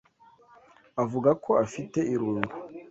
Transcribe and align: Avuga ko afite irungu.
Avuga 1.03 1.29
ko 1.43 1.51
afite 1.65 1.99
irungu. 2.13 2.53